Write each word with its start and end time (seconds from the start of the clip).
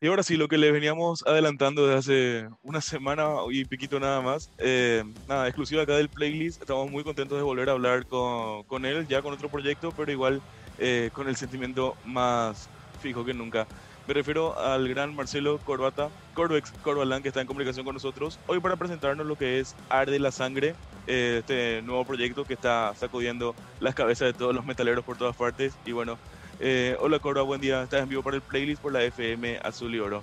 Y 0.00 0.06
ahora 0.06 0.22
sí, 0.22 0.36
lo 0.36 0.46
que 0.46 0.58
les 0.58 0.72
veníamos 0.72 1.26
adelantando 1.26 1.84
desde 1.88 1.98
hace 1.98 2.48
una 2.62 2.80
semana 2.80 3.30
y 3.50 3.64
piquito 3.64 3.98
nada 3.98 4.20
más, 4.20 4.48
eh, 4.58 5.02
nada, 5.26 5.48
exclusiva 5.48 5.82
acá 5.82 5.96
del 5.96 6.08
playlist, 6.08 6.60
estamos 6.60 6.88
muy 6.88 7.02
contentos 7.02 7.36
de 7.36 7.42
volver 7.42 7.68
a 7.68 7.72
hablar 7.72 8.06
con, 8.06 8.62
con 8.64 8.86
él, 8.86 9.08
ya 9.08 9.22
con 9.22 9.32
otro 9.32 9.48
proyecto, 9.48 9.92
pero 9.96 10.12
igual 10.12 10.40
eh, 10.78 11.10
con 11.12 11.28
el 11.28 11.34
sentimiento 11.34 11.96
más 12.04 12.68
fijo 13.02 13.24
que 13.24 13.34
nunca. 13.34 13.66
Me 14.06 14.14
refiero 14.14 14.56
al 14.56 14.88
gran 14.88 15.16
Marcelo 15.16 15.58
Corbata, 15.58 16.10
Corbex 16.34 16.70
Corbalán, 16.84 17.20
que 17.20 17.28
está 17.28 17.40
en 17.40 17.48
comunicación 17.48 17.84
con 17.84 17.94
nosotros, 17.94 18.38
hoy 18.46 18.60
para 18.60 18.76
presentarnos 18.76 19.26
lo 19.26 19.34
que 19.34 19.58
es 19.58 19.74
Arde 19.88 20.20
la 20.20 20.30
Sangre, 20.30 20.76
eh, 21.08 21.38
este 21.40 21.82
nuevo 21.82 22.04
proyecto 22.04 22.44
que 22.44 22.54
está 22.54 22.94
sacudiendo 22.94 23.56
las 23.80 23.96
cabezas 23.96 24.26
de 24.28 24.38
todos 24.38 24.54
los 24.54 24.64
metaleros 24.64 25.04
por 25.04 25.18
todas 25.18 25.34
partes, 25.34 25.74
y 25.84 25.90
bueno, 25.90 26.18
eh, 26.60 26.96
hola 27.00 27.18
Cora, 27.18 27.42
buen 27.42 27.60
día. 27.60 27.82
Estás 27.82 28.02
en 28.02 28.08
vivo 28.08 28.22
para 28.22 28.36
el 28.36 28.42
playlist 28.42 28.80
por 28.80 28.92
la 28.92 29.02
FM 29.02 29.58
Azul 29.62 29.94
y 29.94 29.98
Oro. 29.98 30.22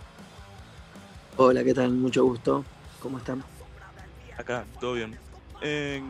Hola, 1.37 1.63
¿qué 1.63 1.73
tal? 1.73 1.91
Mucho 1.91 2.23
gusto. 2.23 2.63
¿Cómo 2.99 3.17
están? 3.17 3.43
Acá, 4.37 4.65
todo 4.79 4.93
bien. 4.93 5.17
Eh, 5.61 6.01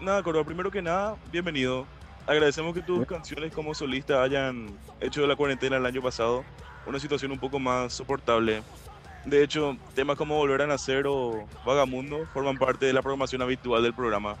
nada, 0.00 0.22
Cora, 0.22 0.44
primero 0.44 0.70
que 0.70 0.82
nada, 0.82 1.16
bienvenido. 1.30 1.86
Agradecemos 2.26 2.74
que 2.74 2.82
tus 2.82 3.06
canciones 3.06 3.52
como 3.52 3.74
solista 3.74 4.22
hayan 4.22 4.68
hecho 5.00 5.22
de 5.22 5.26
la 5.26 5.36
cuarentena 5.36 5.76
el 5.76 5.86
año 5.86 6.00
pasado 6.00 6.44
una 6.86 6.98
situación 6.98 7.32
un 7.32 7.38
poco 7.38 7.58
más 7.58 7.92
soportable. 7.92 8.62
De 9.24 9.42
hecho, 9.42 9.76
temas 9.94 10.16
como 10.16 10.36
Volver 10.36 10.62
a 10.62 10.66
Nacer 10.66 11.06
o 11.06 11.46
Vagamundo 11.64 12.26
forman 12.32 12.58
parte 12.58 12.86
de 12.86 12.92
la 12.92 13.02
programación 13.02 13.42
habitual 13.42 13.82
del 13.82 13.94
programa. 13.94 14.36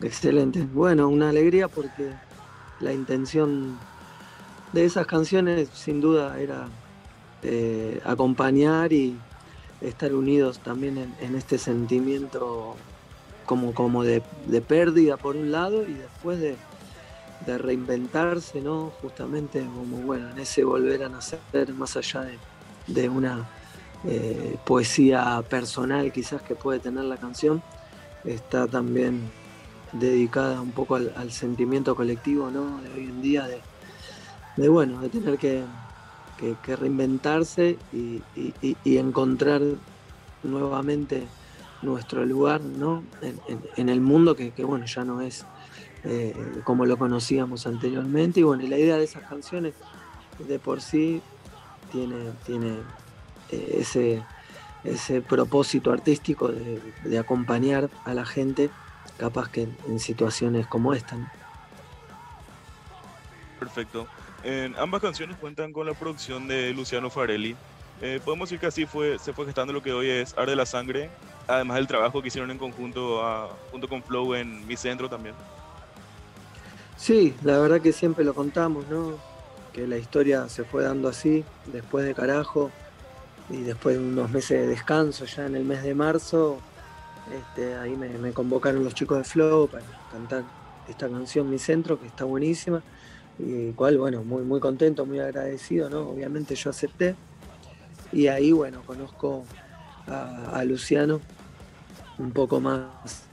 Excelente. 0.00 0.66
Bueno, 0.72 1.08
una 1.08 1.28
alegría 1.28 1.68
porque 1.68 2.12
la 2.80 2.92
intención 2.92 3.78
de 4.72 4.84
esas 4.84 5.06
canciones 5.06 5.68
sin 5.72 6.00
duda 6.00 6.38
era 6.40 6.68
eh, 7.42 8.00
acompañar 8.04 8.92
y 8.92 9.16
estar 9.80 10.14
unidos 10.14 10.58
también 10.58 11.14
en, 11.20 11.34
este 11.34 11.58
sentimiento 11.58 12.76
como, 13.44 13.74
como 13.74 14.02
de, 14.04 14.22
pérdida 14.66 15.16
por 15.16 15.36
un 15.36 15.52
lado 15.52 15.82
y 15.82 15.94
después 15.94 16.40
de, 16.40 16.56
reinventarse, 17.46 18.60
¿no? 18.60 18.90
Justamente 19.00 19.60
como 19.60 19.98
bueno, 19.98 20.30
en 20.30 20.38
ese 20.40 20.64
volver 20.64 21.04
a 21.04 21.08
nacer 21.08 21.38
más 21.74 21.96
allá 21.96 22.26
de, 22.88 23.08
una 23.08 23.48
eh, 24.04 24.56
poesía 24.64 25.44
personal 25.48 26.10
quizás 26.12 26.42
que 26.42 26.56
puede 26.56 26.80
tener 26.80 27.04
la 27.04 27.18
canción, 27.18 27.62
está 28.24 28.66
también 28.66 29.30
dedicada 29.98 30.60
un 30.60 30.72
poco 30.72 30.96
al, 30.96 31.30
sentimiento 31.30 31.94
colectivo 31.94 32.50
¿no? 32.50 32.80
de 32.80 32.92
hoy 32.92 33.04
en 33.04 33.22
día, 33.22 33.46
de, 34.56 34.68
bueno, 34.68 35.00
de 35.00 35.08
tener 35.08 35.38
que, 35.38 35.64
reinventarse 36.66 37.78
y, 37.92 38.22
encontrar 38.84 39.62
nuevamente 40.42 41.26
nuestro 41.82 42.24
lugar 42.24 42.60
¿no? 42.60 43.02
en, 43.76 43.88
el 43.88 44.00
mundo 44.00 44.36
que, 44.36 44.52
bueno, 44.64 44.86
ya 44.86 45.04
no 45.04 45.20
es 45.20 45.44
eh, 46.04 46.34
como 46.64 46.86
lo 46.86 46.96
conocíamos 46.96 47.66
anteriormente. 47.66 48.40
Y 48.40 48.42
bueno, 48.42 48.66
la 48.68 48.78
idea 48.78 48.96
de 48.96 49.04
esas 49.04 49.24
canciones 49.24 49.74
de 50.46 50.58
por 50.58 50.80
sí 50.80 51.20
tiene, 51.90 52.32
tiene 52.44 52.76
eh, 53.50 53.78
ese, 53.80 54.22
ese 54.84 55.20
propósito 55.20 55.92
artístico 55.92 56.48
de, 56.48 56.80
de 57.04 57.18
acompañar 57.18 57.90
a 58.04 58.14
la 58.14 58.24
gente 58.24 58.70
capaz 59.18 59.50
que 59.50 59.68
en 59.88 59.98
situaciones 59.98 60.66
como 60.66 60.94
esta. 60.94 61.16
Perfecto. 63.58 64.06
En 64.42 64.76
ambas 64.76 65.00
canciones 65.02 65.36
cuentan 65.38 65.72
con 65.72 65.86
la 65.86 65.94
producción 65.94 66.46
de 66.46 66.72
Luciano 66.72 67.10
Farelli. 67.10 67.56
Eh, 68.02 68.20
podemos 68.24 68.48
decir 68.48 68.60
que 68.60 68.66
así 68.66 68.86
fue, 68.86 69.18
se 69.18 69.32
fue 69.32 69.46
gestando 69.46 69.72
lo 69.72 69.82
que 69.82 69.92
hoy 69.92 70.08
es 70.10 70.36
Arde 70.36 70.54
la 70.54 70.66
Sangre, 70.66 71.10
además 71.46 71.78
del 71.78 71.86
trabajo 71.86 72.20
que 72.20 72.28
hicieron 72.28 72.50
en 72.50 72.58
conjunto 72.58 73.50
junto 73.70 73.88
con 73.88 74.02
Flow 74.02 74.34
en 74.34 74.66
Mi 74.66 74.76
Centro 74.76 75.08
también. 75.08 75.34
Sí, 76.96 77.34
la 77.42 77.58
verdad 77.58 77.80
que 77.80 77.92
siempre 77.92 78.24
lo 78.24 78.34
contamos, 78.34 78.86
¿no? 78.88 79.14
Que 79.72 79.86
la 79.86 79.96
historia 79.96 80.48
se 80.48 80.64
fue 80.64 80.84
dando 80.84 81.08
así, 81.08 81.44
después 81.66 82.04
de 82.04 82.14
carajo, 82.14 82.70
y 83.48 83.58
después 83.62 83.96
de 83.96 84.02
unos 84.02 84.30
meses 84.30 84.60
de 84.60 84.66
descanso, 84.66 85.24
ya 85.24 85.46
en 85.46 85.56
el 85.56 85.64
mes 85.64 85.82
de 85.82 85.94
marzo, 85.94 86.58
este, 87.32 87.74
ahí 87.76 87.96
me, 87.96 88.32
convocaron 88.32 88.84
los 88.84 88.94
chicos 88.94 89.18
de 89.18 89.24
Flow 89.24 89.68
para 89.68 89.84
cantar 90.12 90.44
esta 90.88 91.08
canción 91.08 91.50
Mi 91.50 91.58
Centro, 91.58 91.98
que 92.00 92.06
está 92.06 92.24
buenísima, 92.24 92.82
y 93.38 93.72
cual, 93.72 93.98
bueno, 93.98 94.22
muy, 94.22 94.42
muy 94.42 94.60
contento, 94.60 95.04
muy 95.04 95.18
agradecido, 95.18 95.90
¿no? 95.90 96.08
Obviamente 96.08 96.54
yo 96.54 96.70
acepté. 96.70 97.16
Y 98.12 98.28
ahí, 98.28 98.52
bueno, 98.52 98.82
conozco 98.86 99.44
a, 100.06 100.62
Luciano 100.64 101.20
un 102.18 102.30
poco 102.30 102.60
más 102.60 102.86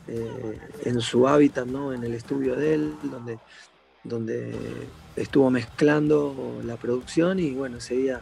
eh, 0.08 0.60
en 0.84 1.00
su 1.00 1.28
hábitat, 1.28 1.68
¿no? 1.68 1.94
En 1.94 2.04
el 2.04 2.16
estudio 2.16 2.56
de 2.56 2.74
él, 2.74 2.96
donde, 3.04 3.38
donde 4.04 4.56
estuvo 5.16 5.50
mezclando 5.52 6.60
la 6.66 6.75
producción 6.75 7.40
y 7.40 7.52
bueno, 7.52 7.78
ese 7.78 7.96
día 7.96 8.22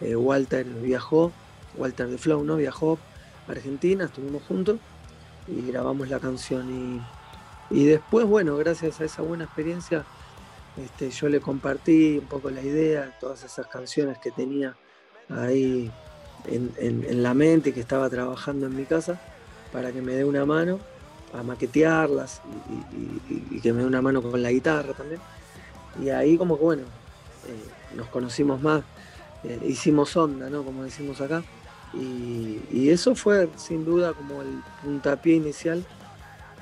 eh, 0.00 0.16
Walter 0.16 0.66
viajó, 0.66 1.32
Walter 1.76 2.08
de 2.08 2.18
Flow, 2.18 2.44
¿no? 2.44 2.56
Viajó 2.56 2.98
a 3.46 3.52
Argentina, 3.52 4.06
estuvimos 4.06 4.42
juntos 4.42 4.78
y 5.46 5.66
grabamos 5.66 6.08
la 6.08 6.18
canción. 6.18 7.02
Y, 7.70 7.84
después, 7.86 8.26
bueno, 8.26 8.56
gracias 8.56 9.00
a 9.00 9.04
esa 9.04 9.22
buena 9.22 9.44
experiencia, 9.44 10.04
este, 10.76 11.10
yo 11.10 11.28
le 11.28 11.40
compartí 11.40 12.18
un 12.18 12.26
poco 12.26 12.50
la 12.50 12.62
idea, 12.62 13.16
todas 13.20 13.42
esas 13.44 13.66
canciones 13.66 14.18
que 14.18 14.30
tenía 14.30 14.76
ahí 15.28 15.90
en, 16.46 17.22
la 17.22 17.34
mente 17.34 17.70
y 17.70 17.72
que 17.72 17.80
estaba 17.80 18.10
trabajando 18.10 18.66
en 18.66 18.76
mi 18.76 18.84
casa, 18.84 19.20
para 19.72 19.92
que 19.92 20.02
me 20.02 20.14
dé 20.14 20.24
una 20.24 20.44
mano 20.44 20.78
a 21.32 21.42
maquetearlas 21.42 22.40
y, 23.50 23.60
que 23.60 23.72
me 23.72 23.80
dé 23.80 23.86
una 23.86 24.02
mano 24.02 24.22
con 24.22 24.42
la 24.42 24.50
guitarra 24.50 24.92
también. 24.92 25.20
Y 26.00 26.10
ahí 26.10 26.36
como 26.36 26.58
que 26.58 26.64
bueno, 26.64 26.82
eh, 26.82 27.96
nos 27.96 28.08
conocimos 28.08 28.60
más, 28.60 28.82
eh, 29.42 29.58
hicimos 29.66 30.16
onda, 30.16 30.50
¿no? 30.50 30.64
Como 30.64 30.84
decimos 30.84 31.20
acá. 31.20 31.42
Y, 31.96 32.90
eso 32.90 33.14
fue 33.14 33.48
sin 33.56 33.84
duda 33.84 34.12
como 34.12 34.42
el 34.42 34.62
puntapié 34.82 35.34
inicial 35.36 35.84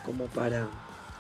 como 0.05 0.27
para, 0.27 0.69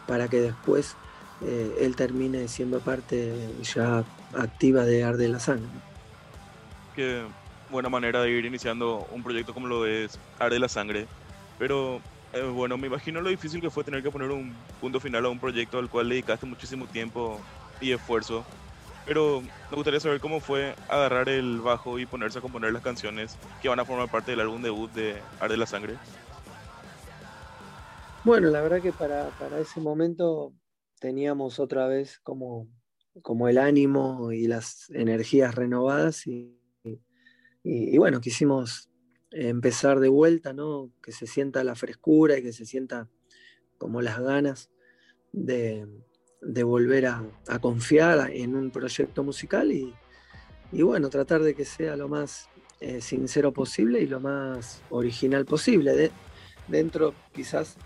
para 0.06 0.28
que 0.28 0.41
después 0.41 0.97
eh, 1.43 1.77
él 1.81 1.97
termine 1.97 2.49
siendo 2.49 2.81
parte 2.81 3.34
ya 3.62 4.05
activa 4.34 4.84
de 4.84 5.05
Arde 5.05 5.28
la 5.28 5.41
Sangre. 5.41 5.69
Qué 6.95 7.23
buena 7.71 7.89
manera 7.89 8.23
de 8.23 8.31
ir 8.31 8.45
iniciando 8.45 9.06
un 9.11 9.23
proyecto 9.23 9.53
como 9.53 9.67
lo 9.67 9.87
es 9.87 10.19
Arde 10.39 10.59
la 10.59 10.69
Sangre. 10.69 11.06
Pero 11.59 12.00
eh, 12.33 12.43
bueno, 12.43 12.79
me 12.79 12.87
imagino 12.87 13.21
lo 13.21 13.29
difícil 13.29 13.61
que 13.61 13.71
fue 13.71 13.84
tener 13.84 14.03
que 14.03 14.11
poner 14.11 14.31
un 14.31 14.55
punto 14.81 15.00
final 15.00 15.27
a 15.27 15.29
un 15.29 15.39
proyecto 15.39 15.79
al 15.79 15.91
cual 15.91 16.09
dedicaste 16.09 16.47
muchísimo 16.47 16.87
tiempo 16.87 17.41
y 17.81 17.93
esfuerzo. 17.93 18.44
Pero 19.04 19.42
me 19.42 19.76
gustaría 19.76 20.00
saber 20.00 20.20
cómo 20.20 20.40
fue 20.40 20.74
agarrar 20.88 21.28
el 21.28 21.60
bajo 21.60 21.98
y 21.98 22.06
ponerse 22.06 22.38
a 22.38 22.42
componer 22.42 22.72
las 22.72 22.82
canciones 22.82 23.36
que 23.60 23.68
van 23.68 23.80
a 23.80 23.84
formar 23.84 24.10
parte 24.10 24.30
del 24.30 24.40
álbum 24.40 24.62
debut 24.62 24.92
de 24.92 25.16
Arde 25.40 25.56
la 25.56 25.66
Sangre. 25.66 25.96
Bueno, 28.24 28.50
la 28.50 28.60
verdad 28.62 28.80
que 28.80 28.92
para, 28.92 29.30
ese 29.60 29.80
momento 29.80 30.54
teníamos 31.00 31.58
otra 31.58 31.88
vez 31.88 32.20
como, 32.20 32.68
como 33.22 33.48
el 33.48 33.58
ánimo 33.58 34.30
y 34.30 34.46
las 34.46 34.88
energías 34.90 35.56
renovadas 35.56 36.28
y, 36.28 36.56
y, 37.64 37.98
bueno, 37.98 38.20
quisimos 38.20 38.88
empezar 39.32 39.98
de 39.98 40.08
vuelta, 40.08 40.52
¿no? 40.52 40.92
Que 41.02 41.10
se 41.10 41.26
sienta 41.26 41.64
la 41.64 41.74
frescura 41.74 42.38
y 42.38 42.42
que 42.42 42.52
se 42.52 42.66
sienta 42.66 43.08
como 43.78 44.00
las 44.00 44.20
ganas 44.20 44.70
de, 45.32 45.88
de 46.42 46.64
volver 46.64 47.06
a, 47.06 47.22
confiar 47.60 48.30
en 48.32 48.56
un 48.56 48.70
proyecto 48.70 49.22
musical 49.22 49.70
y, 49.70 49.94
bueno, 50.82 51.08
tratar 51.08 51.43
de 51.43 51.55
que 51.55 51.64
sea 51.64 51.96
lo 51.96 52.08
más 52.08 52.49
eh, 52.81 53.00
sincero 53.00 53.52
posible 53.52 54.00
y 54.00 54.06
lo 54.06 54.20
más 54.20 54.82
original 54.90 55.44
posible, 55.44 55.94
de, 55.94 56.11
dentro 56.69 57.14
quizás 57.32 57.76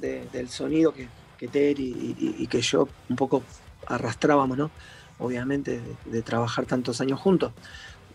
del 0.00 0.48
sonido 0.48 0.94
que, 0.94 1.08
que 1.36 1.74
y, 1.76 2.46
que 2.46 2.60
yo 2.62 2.88
un 3.08 3.16
poco 3.16 3.42
arrastrábamos, 3.86 4.56
¿no? 4.56 4.70
Obviamente 5.18 5.80
de, 6.06 6.22
trabajar 6.22 6.64
tantos 6.64 7.00
años 7.00 7.20
juntos. 7.20 7.52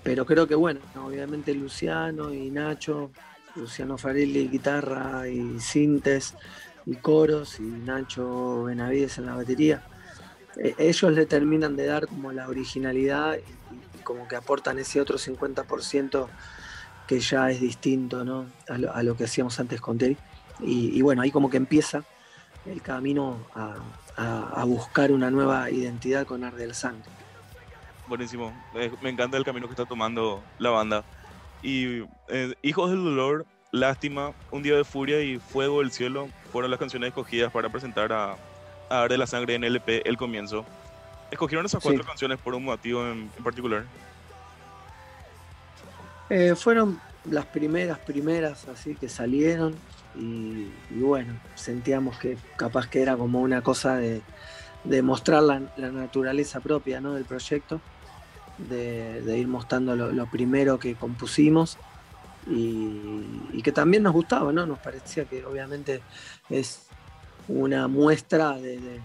Pero 0.04 0.26
creo 0.26 0.48
que 0.48 0.56
bueno, 0.56 0.80
obviamente 1.04 1.54
Luciano 1.54 2.34
y 2.34 2.50
Nacho, 2.50 3.12
Luciano 3.56 3.98
Farelli 3.98 4.48
guitarra 4.48 5.28
y 5.28 5.60
sintes, 5.60 6.36
y 6.86 6.96
coros 6.96 7.60
y 7.60 7.64
Nacho 7.64 8.66
Benavides 8.66 9.18
en 9.18 9.26
la 9.26 9.36
batería. 9.36 9.84
Eh, 10.58 10.76
ellos 10.78 11.12
le 11.12 11.26
terminan 11.26 11.76
de 11.76 11.86
dar 11.88 12.08
como 12.08 12.32
la 12.32 12.48
originalidad 12.48 13.38
y, 13.38 14.00
como 14.04 14.28
que 14.28 14.36
aportan 14.36 14.78
ese 14.78 15.02
otro 15.02 15.18
50% 15.18 16.28
que 17.08 17.20
ya 17.20 17.50
es 17.50 17.60
distinto 17.60 18.24
¿no? 18.24 18.46
a, 18.70 19.04
lo, 19.04 19.18
que 19.18 19.24
hacíamos 19.24 19.60
antes 19.60 19.82
con 19.82 19.98
Terry. 19.98 20.18
Y, 20.62 21.02
bueno, 21.02 21.22
ahí 21.22 21.32
como 21.32 21.50
que 21.50 21.58
empieza 21.58 22.04
el 22.66 22.82
camino 22.82 23.46
a, 23.56 24.64
buscar 24.66 25.12
una 25.12 25.30
nueva 25.30 25.70
identidad 25.70 26.26
con 26.26 26.44
Arde 26.44 26.62
del 26.62 26.76
Sangre. 26.76 27.10
Buenísimo. 28.08 28.54
me 29.02 29.10
encanta 29.10 29.38
el 29.38 29.44
camino 29.44 29.68
que 29.68 29.74
está 29.74 29.86
tomando 29.86 30.44
la 30.60 30.70
banda. 30.70 31.04
Y 31.62 32.04
eh, 32.30 32.54
Hijos 32.62 32.92
del 32.92 33.04
Dolor, 33.04 33.46
Lástima, 33.76 34.32
Un 34.52 34.64
Día 34.64 34.78
de 34.78 34.86
Furia 34.86 35.22
y 35.22 35.38
Fuego 35.38 35.80
del 35.80 35.92
Cielo 35.92 36.30
fueron 36.52 36.72
las 36.72 36.80
canciones 36.80 37.10
escogidas 37.10 37.52
para 37.52 37.68
presentar 37.70 38.14
a, 38.14 38.38
a 38.90 39.08
de 39.08 39.18
la 39.18 39.28
Sangre 39.28 39.56
en 39.56 39.66
LP 39.66 40.08
El 40.08 40.16
Comienzo. 40.16 40.66
¿Escogieron 41.30 41.66
esas 41.66 41.84
cuatro 41.84 42.06
canciones 42.06 42.40
por 42.40 42.56
un 42.56 42.64
motivo 42.64 43.06
en, 43.06 43.28
particular? 43.44 43.84
Eh, 46.30 46.56
fueron 46.56 47.02
las 47.30 47.46
primeras, 47.48 48.00
primeras 48.00 48.68
así 48.70 48.96
que 48.96 49.10
salieron 49.10 49.76
y, 50.16 50.70
bueno, 50.92 51.34
sentíamos 51.56 52.18
que 52.18 52.38
capaz 52.56 52.88
que 52.88 53.02
era 53.02 53.18
como 53.18 53.42
una 53.42 53.62
cosa 53.62 53.98
de, 53.98 54.22
mostrar 55.02 55.44
la, 55.44 55.60
naturaleza 55.78 56.62
propia 56.62 57.02
¿no? 57.02 57.14
del 57.14 57.26
proyecto 57.26 57.82
de, 58.58 59.38
ir 59.38 59.48
mostrando 59.50 59.96
lo, 59.98 60.26
primero 60.28 60.80
que 60.80 60.96
compusimos 60.96 61.78
y, 62.48 63.62
que 63.64 63.72
también 63.72 64.04
nos 64.04 64.14
gustaba, 64.14 64.54
¿no? 64.54 64.66
Nos 64.66 64.78
parecía 64.80 65.26
que 65.26 65.44
obviamente 65.44 66.02
es 66.50 66.84
una 67.48 67.88
muestra 67.88 68.58
de, 68.60 69.02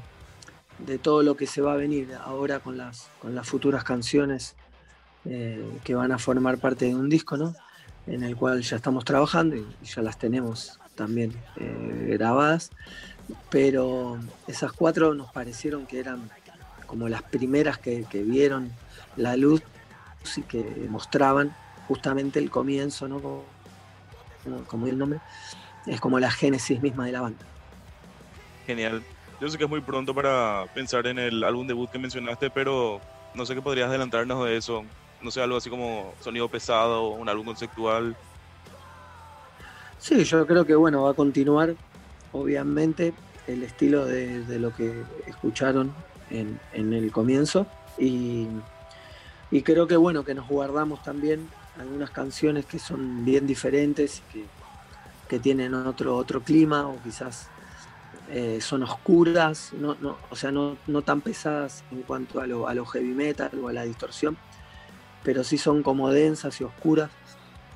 todo 1.02 1.22
lo 1.22 1.36
que 1.36 1.46
se 1.46 1.62
va 1.62 1.74
a 1.74 1.76
venir 1.76 2.14
ahora 2.22 2.60
con 2.60 2.76
las, 2.76 3.08
con 3.20 3.34
las 3.34 3.48
futuras 3.48 3.84
canciones 3.84 4.56
eh, 5.24 5.64
que 5.84 5.94
van 5.94 6.12
a 6.12 6.18
formar 6.18 6.58
parte 6.58 6.86
de 6.86 6.94
un 6.94 7.08
disco, 7.08 7.36
¿no? 7.36 7.54
En 8.06 8.22
el 8.22 8.36
cual 8.36 8.60
ya 8.62 8.76
estamos 8.76 9.04
trabajando 9.04 9.56
y, 9.56 9.66
ya 9.82 10.02
las 10.02 10.18
tenemos 10.18 10.78
también 10.94 11.32
eh, 11.56 12.08
grabadas, 12.10 12.70
pero 13.48 14.18
esas 14.46 14.72
cuatro 14.72 15.14
nos 15.14 15.32
parecieron 15.32 15.86
que 15.86 16.00
eran 16.00 16.30
como 16.86 17.08
las 17.08 17.22
primeras 17.22 17.78
que 17.78 18.04
vieron 18.12 18.72
la 19.16 19.36
luz 19.36 19.62
y 20.36 20.42
que 20.42 20.86
mostraban 20.88 21.54
justamente 21.90 22.38
el 22.38 22.50
comienzo, 22.50 23.08
¿no? 23.08 23.18
Como, 23.20 23.42
como 24.68 24.86
el 24.86 24.96
nombre, 24.96 25.18
es 25.88 26.00
como 26.00 26.20
la 26.20 26.30
génesis 26.30 26.80
misma 26.80 27.04
de 27.04 27.10
la 27.10 27.20
banda. 27.20 27.44
Genial. 28.64 29.02
Yo 29.40 29.48
sé 29.48 29.58
que 29.58 29.64
es 29.64 29.70
muy 29.70 29.80
pronto 29.80 30.14
para 30.14 30.66
pensar 30.72 31.04
en 31.08 31.18
el 31.18 31.42
álbum 31.42 31.66
debut 31.66 31.90
que 31.90 31.98
mencionaste, 31.98 32.48
pero 32.48 33.00
no 33.34 33.44
sé 33.44 33.56
qué 33.56 33.60
podrías 33.60 33.88
adelantarnos 33.88 34.44
de 34.44 34.56
eso. 34.56 34.84
No 35.20 35.32
sé, 35.32 35.42
algo 35.42 35.56
así 35.56 35.68
como 35.68 36.14
sonido 36.20 36.48
pesado, 36.48 37.08
un 37.08 37.28
álbum 37.28 37.46
conceptual. 37.46 38.16
Sí, 39.98 40.22
yo 40.22 40.46
creo 40.46 40.64
que 40.64 40.76
bueno, 40.76 41.02
va 41.02 41.10
a 41.10 41.14
continuar, 41.14 41.74
obviamente, 42.30 43.14
el 43.48 43.64
estilo 43.64 44.06
de, 44.06 44.60
lo 44.60 44.72
que 44.76 45.02
escucharon 45.26 45.92
en, 46.30 46.60
en 46.72 46.92
el 46.92 47.10
comienzo. 47.10 47.66
Y 47.98 48.46
y 49.50 49.62
creo 49.62 49.86
que 49.86 49.96
bueno, 49.96 50.24
que 50.24 50.34
nos 50.34 50.48
guardamos 50.48 51.02
también 51.02 51.48
algunas 51.78 52.10
canciones 52.10 52.66
que 52.66 52.78
son 52.78 53.24
bien 53.24 53.46
diferentes, 53.46 54.22
que, 54.32 54.44
que 55.28 55.38
tienen 55.38 55.74
otro, 55.74 56.16
otro 56.16 56.42
clima 56.42 56.86
o 56.86 57.00
quizás 57.02 57.48
eh, 58.32 58.60
son 58.60 58.82
oscuras, 58.84 59.72
no, 59.78 59.96
no, 60.00 60.16
o 60.30 60.36
sea, 60.36 60.52
no, 60.52 60.76
no, 60.86 61.02
tan 61.02 61.20
pesadas 61.20 61.82
en 61.90 62.02
cuanto 62.02 62.40
a 62.40 62.46
lo, 62.46 62.68
a 62.68 62.74
lo, 62.74 62.86
heavy 62.86 63.12
metal 63.12 63.50
o 63.60 63.68
a 63.68 63.72
la 63.72 63.82
distorsión, 63.82 64.36
pero 65.24 65.42
sí 65.42 65.58
son 65.58 65.82
como 65.82 66.10
densas 66.10 66.60
y 66.60 66.64
oscuras 66.64 67.10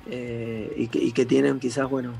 eh, 0.07 0.73
y, 0.77 0.87
que, 0.87 1.11
que, 1.11 1.25
tienen 1.25 1.59
quizás, 1.59 1.89
bueno, 1.89 2.13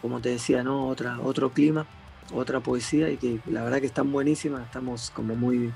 como 0.00 0.20
te 0.20 0.28
decía, 0.28 0.62
¿no? 0.62 0.86
Otra, 0.86 1.18
otro 1.20 1.50
clima, 1.50 1.86
otra 2.32 2.60
poesía 2.60 3.10
y 3.10 3.16
que 3.16 3.40
la 3.46 3.64
verdad 3.64 3.80
que 3.80 3.86
están 3.86 4.12
buenísimas, 4.12 4.62
estamos 4.62 5.10
como 5.10 5.34
muy 5.34 5.72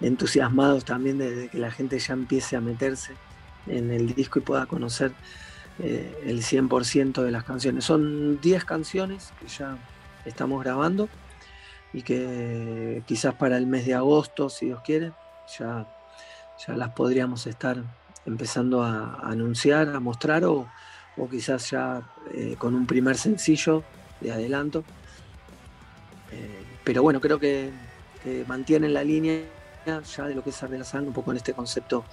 entusiasmados 0.00 0.84
también 0.84 1.18
de, 1.18 1.48
que 1.48 1.58
la 1.58 1.70
gente 1.70 1.98
ya 1.98 2.12
empiece 2.12 2.56
a 2.56 2.60
meterse 2.60 3.14
en 3.66 3.90
el 3.90 4.14
disco 4.14 4.38
y 4.38 4.42
pueda 4.42 4.66
conocer 4.66 5.12
eh, 5.80 6.22
el 6.24 6.42
100% 6.42 7.22
de 7.22 7.30
las 7.30 7.44
canciones. 7.44 7.84
Son 7.84 8.40
10 8.40 8.64
canciones 8.64 9.32
que 9.40 9.48
ya 9.48 9.76
estamos 10.24 10.62
grabando 10.62 11.08
y 11.92 12.02
que 12.02 13.02
quizás 13.06 13.34
para 13.34 13.56
el 13.56 13.66
mes 13.66 13.86
de 13.86 13.94
agosto, 13.94 14.48
si 14.48 14.66
Dios 14.66 14.80
quiere, 14.84 15.12
ya, 15.58 15.86
ya 16.66 16.76
las 16.76 16.90
podríamos 16.90 17.46
estar 17.46 17.82
empezando 18.26 18.82
a, 18.82 19.20
anunciar, 19.22 19.88
a 19.88 20.00
mostrar 20.00 20.44
o, 20.44 20.68
quizás 21.30 21.70
ya 21.70 22.02
eh, 22.32 22.56
con 22.58 22.74
un 22.74 22.86
primer 22.86 23.16
sencillo 23.16 23.82
de 24.20 24.32
adelanto. 24.32 24.84
Eh, 26.32 26.64
pero 26.82 27.02
bueno, 27.02 27.20
creo 27.20 27.38
que, 27.38 27.70
que 28.22 28.44
mantienen 28.46 28.94
la 28.94 29.04
línea 29.04 29.40
ya 29.84 30.24
de 30.24 30.34
lo 30.34 30.42
que 30.42 30.50
es 30.50 30.62
Arde 30.62 30.78
la 30.78 30.84
Sangre, 30.84 31.08
un 31.08 31.14
poco 31.14 31.30
en 31.30 31.38
este 31.38 31.52
concepto 31.52 32.04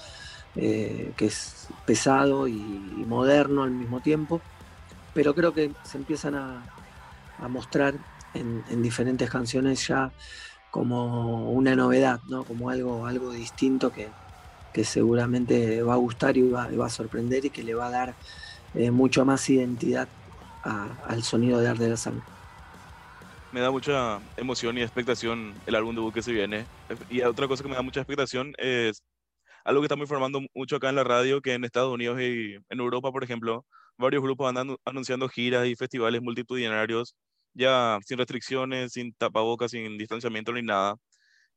eh, 0.55 1.13
que 1.15 1.27
es 1.27 1.67
pesado 1.85 2.47
y, 2.47 2.59
moderno 3.07 3.63
al 3.63 3.71
mismo 3.71 4.01
tiempo, 4.01 4.41
pero 5.13 5.33
creo 5.33 5.53
que 5.53 5.71
se 5.83 5.97
empiezan 5.97 6.35
a, 6.35 6.63
mostrar 7.49 7.95
en, 8.35 8.83
diferentes 8.83 9.29
canciones 9.29 9.87
ya 9.87 10.11
como 10.69 11.51
una 11.51 11.75
novedad, 11.75 12.21
¿no? 12.29 12.43
como 12.43 12.69
algo, 12.69 13.07
algo 13.07 13.31
distinto 13.31 13.91
que, 13.91 14.09
seguramente 14.83 15.83
va 15.83 15.93
a 15.93 15.97
gustar 15.97 16.37
y 16.37 16.49
va, 16.49 16.65
a 16.65 16.89
sorprender 16.89 17.45
y 17.45 17.49
que 17.49 17.63
le 17.63 17.73
va 17.73 17.87
a 17.87 17.91
dar 17.91 18.13
eh, 18.73 18.89
mucho 18.89 19.25
más 19.25 19.49
identidad 19.49 20.07
al 20.63 21.23
sonido 21.23 21.59
de 21.59 21.67
Arde 21.67 21.89
la 21.89 21.97
Sangre 21.97 22.23
me 23.51 23.59
da 23.59 23.71
mucha 23.71 24.19
emoción 24.37 24.77
y 24.77 24.81
expectación 24.81 25.53
el 25.65 25.75
álbum 25.75 25.95
debut 25.95 26.13
que 26.13 26.21
se 26.21 26.31
viene. 26.31 26.65
Y 27.09 27.21
otra 27.21 27.47
cosa 27.47 27.63
que 27.63 27.69
me 27.69 27.75
da 27.75 27.81
mucha 27.81 27.99
expectación 27.99 28.53
es 28.57 29.03
algo 29.65 29.81
que 29.81 29.85
estamos 29.85 30.05
informando 30.05 30.41
mucho 30.55 30.77
acá 30.77 30.89
en 30.89 30.95
la 30.95 31.03
radio, 31.03 31.41
que 31.41 31.53
en 31.53 31.65
Estados 31.65 31.93
Unidos 31.93 32.19
y 32.21 32.55
en 32.55 32.79
Europa, 32.79 33.11
por 33.11 33.23
ejemplo, 33.23 33.65
varios 33.97 34.23
grupos 34.23 34.49
andan 34.49 34.75
anunciando 34.85 35.27
giras 35.29 35.67
y 35.67 35.75
festivales 35.75 36.21
multitudinarios, 36.21 37.15
ya 37.53 37.99
sin 38.05 38.17
restricciones, 38.17 38.93
sin 38.93 39.13
tapabocas, 39.13 39.71
sin 39.71 39.97
distanciamiento 39.97 40.53
ni 40.53 40.63
nada. 40.63 40.95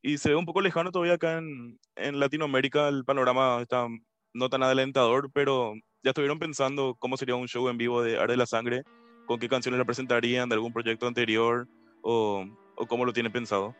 Y 0.02 0.18
se 0.18 0.30
ve 0.30 0.36
un 0.36 0.44
poco 0.46 0.60
lejano 0.60 0.90
todavía 0.90 1.14
acá 1.14 1.38
en, 1.38 1.78
Latinoamérica, 2.20 2.88
el 2.88 3.04
panorama 3.04 3.60
está 3.62 3.86
no 4.34 4.50
tan 4.50 4.62
adelantador, 4.62 5.30
pero 5.32 5.74
ya 6.02 6.10
estuvieron 6.10 6.38
pensando 6.38 6.96
cómo 6.98 7.16
sería 7.16 7.36
un 7.36 7.48
show 7.48 7.68
en 7.68 7.78
vivo 7.78 8.02
de 8.02 8.18
Arde 8.18 8.36
la 8.36 8.46
Sangre, 8.46 8.82
con 9.26 9.38
qué 9.38 9.48
canciones 9.48 9.78
la 9.78 9.86
presentarían 9.86 10.48
de 10.48 10.56
algún 10.56 10.72
proyecto 10.72 11.06
anterior 11.06 11.66
o, 12.04 12.46
cómo 12.88 13.04
lo 13.04 13.12
tiene 13.12 13.30
pensado? 13.30 13.74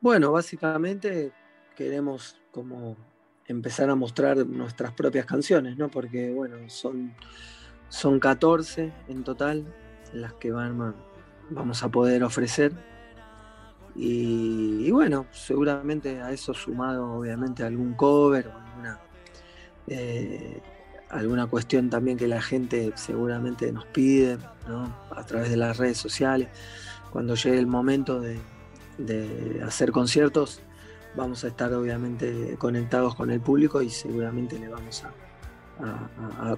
Bueno, 0.00 0.32
básicamente 0.32 1.32
queremos 1.74 2.40
como 2.50 2.96
empezar 3.46 3.88
a 3.90 3.94
mostrar 3.94 4.44
nuestras 4.46 4.92
propias 4.92 5.24
canciones, 5.24 5.76
¿no? 5.76 5.88
Porque, 5.88 6.32
bueno, 6.32 6.56
son, 6.68 7.14
son 7.88 8.18
14 8.18 8.92
en 9.08 9.24
total 9.24 9.74
las 10.12 10.34
que 10.34 10.50
van, 10.50 10.94
vamos 11.50 11.82
a 11.82 11.88
poder 11.88 12.24
ofrecer. 12.24 12.72
Y, 13.94 14.90
bueno, 14.90 15.26
seguramente 15.30 16.20
a 16.20 16.30
eso 16.30 16.52
sumado, 16.52 17.12
obviamente, 17.12 17.62
algún 17.62 17.94
cover 17.94 18.48
o 18.48 18.58
alguna 18.58 19.00
eh, 19.86 20.60
alguna 21.10 21.46
cuestión 21.46 21.90
también 21.90 22.16
que 22.16 22.26
la 22.26 22.42
gente 22.42 22.92
seguramente 22.96 23.70
nos 23.72 23.86
pide 23.86 24.38
a 25.10 25.24
través 25.24 25.50
de 25.50 25.56
las 25.56 25.76
redes 25.76 25.98
sociales. 25.98 26.48
Cuando 27.10 27.34
llegue 27.34 27.58
el 27.58 27.66
momento 27.66 28.20
de, 28.20 28.38
hacer 29.64 29.92
conciertos, 29.92 30.60
vamos 31.16 31.44
a 31.44 31.48
estar 31.48 31.72
obviamente 31.72 32.56
conectados 32.58 33.14
con 33.14 33.30
el 33.30 33.40
público 33.40 33.82
y 33.82 33.90
seguramente 33.90 34.58
le 34.58 34.68
vamos 34.68 35.04
a, 35.04 35.12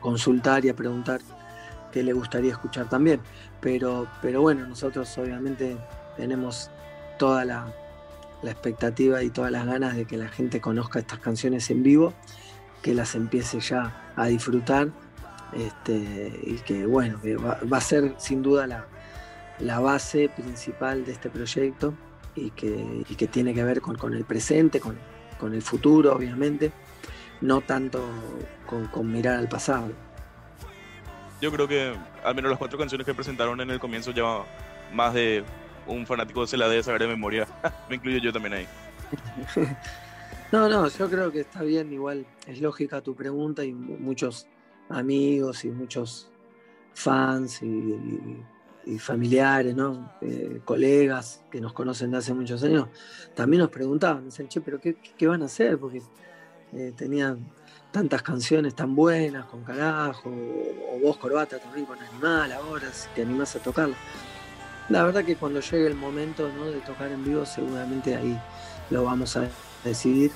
consultar 0.00 0.64
y 0.64 0.69
a 0.69 0.76
preguntar 0.76 1.21
qué 1.90 2.02
le 2.05 2.12
gustaría 2.12 2.52
escuchar 2.52 2.88
también. 2.88 3.21
Pero, 3.61 4.07
pero 4.23 4.40
bueno, 4.40 4.67
nosotros 4.67 5.17
obviamente 5.19 5.76
tenemos 6.17 6.71
toda 7.19 7.45
la 7.45 7.73
expectativa 8.45 9.23
y 9.23 9.31
todas 9.31 9.50
las 9.50 9.67
ganas 9.67 9.97
de 9.97 10.05
que 10.05 10.17
la 10.17 10.28
gente 10.28 10.61
conozca 10.61 11.00
estas 11.00 11.19
canciones 11.19 11.69
en 11.71 11.83
vivo 11.83 12.14
que 12.82 12.94
las 12.94 13.14
empiece 13.14 13.61
ya 13.61 14.12
a 14.16 14.26
disfrutar 14.26 14.88
este, 15.52 16.40
y 16.42 16.56
que 16.58 16.87
bueno, 16.87 17.18
va, 17.25 17.76
a 17.76 17.80
ser 17.80 18.14
sin 18.18 18.42
duda 18.42 18.66
la, 19.58 19.80
base 19.80 20.28
principal 20.28 21.04
de 21.04 21.12
este 21.12 21.30
proyecto 21.30 21.94
y 22.35 22.50
que, 22.50 23.04
que 23.16 23.26
tiene 23.26 23.54
que 23.54 23.64
ver 23.64 23.80
con, 23.80 24.14
el 24.14 24.25
presente, 24.25 24.80
con, 24.80 25.54
el 25.54 25.62
futuro 25.62 26.14
obviamente, 26.14 26.73
no 27.40 27.61
tanto 27.61 28.04
con, 28.66 29.11
mirar 29.11 29.37
al 29.37 29.49
pasado. 29.49 29.90
Yo 31.40 31.52
creo 31.52 31.68
que 31.68 31.94
al 32.25 32.35
menos 32.35 32.50
las 32.50 32.58
cuatro 32.58 32.78
canciones 32.78 33.06
que 33.06 33.14
presentaron 33.14 33.61
en 33.61 33.70
el 33.70 33.78
comienzo 33.78 34.11
ya 34.11 34.44
más 34.92 35.14
de 35.14 35.44
un 35.87 36.06
fanático 36.06 36.47
se 36.47 36.56
la 36.56 36.68
debe 36.68 36.82
saber 36.82 37.02
de 37.02 37.08
memoria. 37.08 37.47
Me 37.88 37.97
incluyo 37.97 38.18
yo 38.18 38.32
también 38.32 38.54
ahí. 38.54 38.68
No, 40.50 40.67
no, 40.67 40.88
yo 40.88 41.11
creo 41.11 41.31
que 41.31 41.40
está 41.40 41.62
bien, 41.62 41.93
igual 41.93 42.25
es 42.47 42.62
lógica 42.62 43.02
tu 43.02 43.14
pregunta 43.14 43.62
y 43.64 43.75
muchos 43.75 44.47
amigos 44.88 45.67
y 45.67 45.71
muchos 45.71 46.31
fans 46.95 47.62
y, 47.62 48.99
familiares, 48.99 49.76
¿no? 49.76 50.11
Eh, 50.23 50.62
colegas 50.64 51.43
que 51.50 51.61
nos 51.61 51.75
conocen 51.75 52.11
de 52.11 52.17
hace 52.17 52.33
muchos 52.33 52.62
años, 52.62 52.88
también 53.35 53.61
nos 53.61 53.69
preguntaban, 53.69 54.25
dicen, 54.25 54.49
che, 54.49 54.62
pero 54.62 54.81
¿qué, 54.81 55.26
van 55.26 55.43
a 55.43 55.45
hacer? 55.45 55.78
Porque 55.78 56.00
eh, 56.73 56.95
tenían 56.97 57.47
tantas 57.90 58.23
canciones 58.23 58.75
tan 58.75 58.95
buenas 58.95 59.45
con 59.45 59.62
carajo, 59.62 60.31
o, 60.31 60.99
vos 61.02 61.19
corbata 61.19 61.59
también 61.59 61.85
con 61.85 61.99
animal 61.99 62.50
ahora, 62.52 62.90
si 62.90 63.11
te 63.11 63.21
animás 63.21 63.55
a 63.57 63.59
tocarla. 63.59 63.97
La 64.88 65.05
verdad 65.05 65.23
que 65.23 65.37
cuando 65.37 65.61
llegue 65.61 65.87
el 65.87 65.95
momento 65.95 66.49
de 66.49 66.81
tocar 66.81 67.12
en 67.12 67.23
vivo, 67.23 67.45
seguramente 67.45 68.17
ahí 68.17 68.40
lo 68.88 69.05
vamos 69.05 69.37
a 69.37 69.40
decidir, 69.85 70.32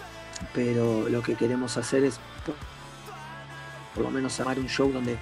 pero 0.54 1.08
lo 1.08 1.22
que 1.22 1.34
queremos 1.34 1.76
hacer 1.76 2.04
es 2.04 2.20
por, 3.94 4.04
lo 4.04 4.10
menos 4.10 4.38
armar 4.40 4.58
un 4.58 4.68
show 4.68 4.90
donde 4.90 5.18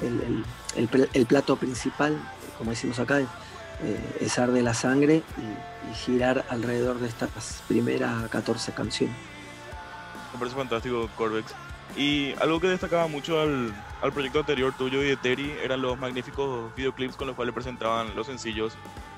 el, 0.00 1.26
plato 1.26 1.56
principal, 1.56 2.16
como 2.58 2.70
decimos 2.70 2.98
acá, 2.98 3.20
eh, 3.20 4.16
es 4.20 4.38
arde 4.38 4.62
la 4.62 4.74
sangre 4.74 5.22
y, 5.38 5.90
y 5.90 5.94
girar 5.94 6.44
alrededor 6.48 6.98
de 6.98 7.08
estas 7.08 7.62
primeras 7.68 8.28
14 8.28 8.72
canciones. 8.72 9.16
Me 10.32 10.38
parece 10.38 10.56
fantástico, 10.56 11.08
Corvex. 11.16 11.54
Y 11.96 12.32
algo 12.40 12.58
que 12.58 12.68
destacaba 12.68 13.06
mucho 13.06 13.40
al, 13.40 13.72
al, 14.00 14.12
proyecto 14.12 14.40
anterior 14.40 14.72
tuyo 14.76 15.02
y 15.02 15.08
de 15.08 15.16
Terry 15.16 15.52
eran 15.62 15.82
los 15.82 15.98
magníficos 15.98 16.74
videoclips 16.74 17.16
con 17.16 17.26
los 17.26 17.36
cuales 17.36 17.54
presentaban 17.54 18.16
los 18.16 18.26
sencillos. 18.26 18.72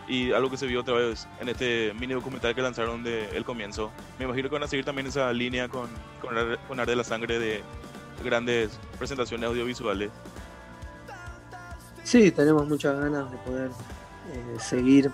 Y 0.07 0.33
algo 0.33 0.51
que 0.51 0.57
se 0.57 0.67
vio 0.67 0.81
otra 0.81 0.95
vez 0.95 1.27
en 1.41 1.49
este 1.49 1.93
mini 1.99 2.13
documental 2.15 2.55
que 2.55 2.61
lanzaron 2.61 3.03
de 3.03 3.29
El 3.37 3.45
Comienzo. 3.45 3.91
Me 4.19 4.27
imagino 4.27 4.49
que 4.49 4.55
van 4.55 4.63
a 4.63 4.69
seguir 4.69 4.85
también 4.85 5.07
esa 5.07 5.33
línea 5.33 5.69
con, 5.69 5.89
con, 6.21 6.81
Arde 6.81 6.97
la 6.97 7.05
Sangre 7.05 7.39
de 7.39 7.63
grandes 8.23 8.79
presentaciones 8.99 9.49
audiovisuales. 9.49 10.11
Sí, 12.03 12.31
tenemos 12.31 12.69
muchas 12.69 12.99
ganas 12.99 13.31
de 13.31 13.37
poder 13.39 13.71
eh, 13.71 14.61
seguir 14.61 15.11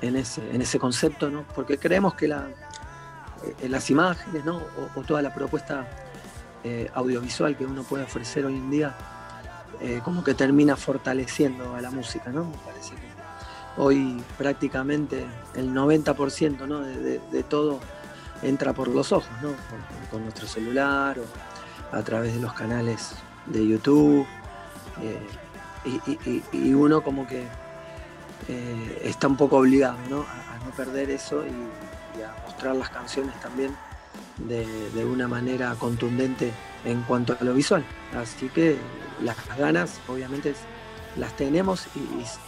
en 0.00 0.16
ese, 0.16 0.54
en 0.54 0.62
ese 0.62 0.78
concepto, 0.78 1.30
¿no? 1.30 1.44
porque 1.54 1.78
creemos 1.78 2.14
que 2.14 2.28
la, 2.28 2.48
eh, 3.60 3.68
las 3.68 3.90
imágenes 3.90 4.44
¿no? 4.44 4.62
o, 4.94 5.02
toda 5.02 5.22
la 5.22 5.32
propuesta 5.32 5.86
eh, 6.64 6.90
audiovisual 6.94 7.56
que 7.56 7.64
uno 7.64 7.82
puede 7.82 8.04
ofrecer 8.04 8.44
hoy 8.44 8.54
en 8.54 8.70
día, 8.70 8.96
eh, 9.80 10.00
como 10.04 10.24
que 10.24 10.34
termina 10.34 10.76
fortaleciendo 10.76 11.74
a 11.74 11.80
la 11.80 11.90
música. 11.90 12.30
¿no? 12.30 12.44
Me 12.44 12.56
parece 12.58 12.94
que 12.94 13.08
hoy 13.76 14.22
prácticamente 14.36 15.26
el 15.54 15.72
90% 15.72 16.66
¿no? 16.66 16.80
de, 16.80 17.42
todo 17.44 17.80
entra 18.42 18.72
por 18.72 18.88
los 18.88 19.12
ojos, 19.12 19.30
¿no? 19.42 19.50
con, 20.10 20.22
nuestro 20.22 20.46
celular 20.46 21.18
o 21.18 21.96
a 21.96 22.02
través 22.02 22.34
de 22.34 22.40
los 22.40 22.52
canales 22.52 23.12
de 23.46 23.66
YouTube. 23.66 24.26
y, 26.52 26.74
uno 26.74 27.02
como 27.02 27.26
que 27.26 27.46
está 29.02 29.28
un 29.28 29.36
poco 29.36 29.58
obligado 29.58 29.98
¿no? 30.08 30.22
A, 30.22 30.54
a 30.54 30.64
no 30.64 30.70
perder 30.76 31.10
eso 31.10 31.44
y, 31.46 31.52
mostrar 32.44 32.74
las 32.74 32.90
canciones 32.90 33.38
también 33.40 33.72
de, 34.38 35.04
una 35.04 35.28
manera 35.28 35.74
contundente 35.78 36.52
en 36.84 37.02
cuanto 37.02 37.36
a 37.38 37.44
lo 37.44 37.54
visual. 37.54 37.84
Así 38.16 38.48
que 38.48 38.76
las 39.22 39.36
ganas 39.56 40.00
obviamente 40.08 40.54
las 41.16 41.36
tenemos 41.36 41.86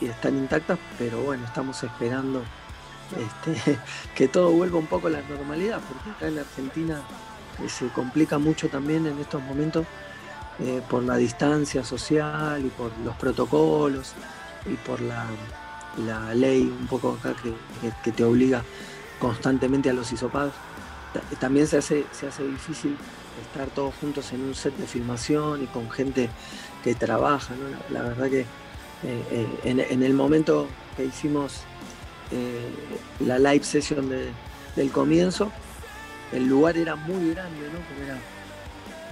y, 0.01 0.05
están 0.07 0.37
intactas, 0.37 0.79
pero 0.99 1.23
bueno, 1.23 1.45
estamos 1.45 1.83
esperando 1.83 2.43
este, 3.19 3.79
que 4.15 4.29
todo 4.29 4.51
vuelva 4.53 4.79
un 4.79 4.87
poco 4.87 5.09
a 5.09 5.11
la 5.11 5.23
normalidad, 5.23 5.81
porque 5.81 6.11
acá 6.11 6.29
en 6.29 6.39
Argentina 6.39 7.03
eh, 7.65 7.69
se 7.69 7.89
complica 7.89 8.39
mucho 8.39 8.69
también 8.69 9.07
en 9.07 9.19
estos 9.19 9.43
momentos 9.43 9.87
eh, 10.61 10.83
por 10.89 11.03
la 11.03 11.17
distancia 11.17 11.83
social 11.85 12.65
y 12.65 12.69
por 12.69 12.93
los 13.05 13.17
protocolos 13.17 14.13
y 14.67 14.75
por 14.87 15.01
la, 15.01 15.27
ley 16.35 16.63
un 16.63 16.87
poco 16.87 17.19
acá 17.19 17.35
que 18.05 18.13
te 18.13 18.25
obliga 18.25 18.63
constantemente 19.19 19.91
a 19.91 19.93
los 19.93 20.11
hisopados. 20.13 20.53
También 21.41 21.67
se 21.67 21.79
hace, 21.79 22.07
se 22.13 22.29
hace 22.29 22.47
difícil 22.47 22.97
estar 23.43 23.69
todos 23.69 23.95
juntos 24.01 24.33
en 24.33 24.43
un 24.43 24.55
set 24.55 24.77
de 24.77 24.87
filmación 24.87 25.63
y 25.63 25.67
con 25.67 25.91
gente 25.91 26.29
que 26.83 26.95
trabaja. 26.95 27.55
La, 27.91 28.03
verdad 28.03 28.29
que 28.29 28.41
eh, 28.41 28.47
eh, 29.31 29.47
en, 29.65 30.03
el 30.03 30.15
momento 30.15 30.69
que 30.97 31.05
hicimos 31.05 31.61
eh, 32.31 32.71
la 33.21 33.39
live 33.39 33.65
session 33.65 34.09
del 34.09 34.91
comienzo, 34.91 35.51
el 36.33 36.47
lugar 36.47 36.77
era 36.77 36.97
muy 36.97 37.31
grande, 37.31 37.61
¿no? 37.73 38.05
era 38.05 38.19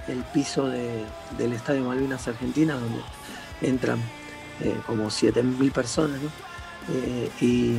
el 0.07 0.23
piso 0.33 0.67
del 0.67 1.53
Estadio 1.53 1.83
Malvinas 1.83 2.27
Argentina, 2.27 2.75
donde 2.75 3.01
entran 3.61 3.99
como 4.87 5.07
7.000 5.07 5.71
personas. 5.71 6.19
y 7.39 7.77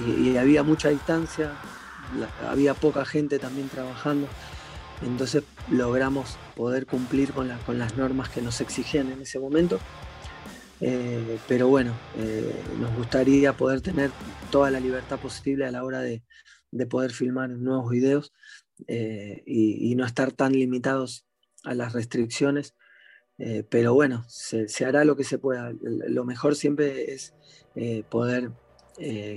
y, 0.00 0.36
había 0.36 0.62
mucha 0.62 0.88
distancia, 0.88 1.52
había 2.48 2.74
poca 2.74 3.04
gente 3.04 3.38
también 3.38 3.68
trabajando, 3.68 4.28
entonces 5.02 5.44
logramos 5.70 6.36
poder 6.56 6.86
cumplir 6.86 7.32
con, 7.32 7.50
con 7.66 7.78
las 7.78 7.96
normas 7.96 8.28
que 8.28 8.42
nos 8.42 8.60
exigían 8.60 9.10
en 9.12 9.22
ese 9.22 9.38
momento. 9.38 9.78
Eh, 10.80 11.38
pero 11.48 11.68
bueno, 11.68 11.92
eh, 12.16 12.54
nos 12.80 12.94
gustaría 12.96 13.52
poder 13.52 13.80
tener 13.80 14.10
toda 14.50 14.70
la 14.70 14.80
libertad 14.80 15.18
posible 15.18 15.66
a 15.66 15.70
la 15.70 15.84
hora 15.84 16.00
de, 16.00 16.22
poder 16.88 17.10
filmar 17.12 17.50
nuevos 17.50 17.90
videos 17.90 18.32
eh, 18.86 19.42
y, 19.46 19.94
no 19.96 20.04
estar 20.04 20.32
tan 20.32 20.52
limitados 20.52 21.26
a 21.64 21.74
las 21.74 21.92
restricciones. 21.92 22.74
pero 23.70 23.94
bueno, 23.94 24.24
se, 24.28 24.68
se, 24.68 24.84
hará 24.84 25.04
lo 25.04 25.16
que 25.16 25.24
se 25.24 25.38
pueda. 25.38 25.72
Lo 25.80 26.24
mejor 26.24 26.56
siempre 26.56 27.12
es 27.14 27.34
poder 28.10 28.50